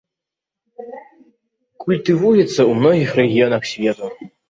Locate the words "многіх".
2.83-3.09